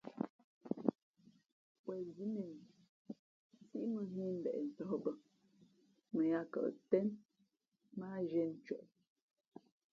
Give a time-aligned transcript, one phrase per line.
[1.89, 2.55] Wen zí mēn
[3.11, 3.13] i
[3.61, 5.11] nsíʼ mᾱ nhᾱ ī mbeʼ tᾱh bᾱ
[6.13, 7.07] mα yāā kαʼ tén
[7.97, 8.85] mά á zhīē ncwěʼ.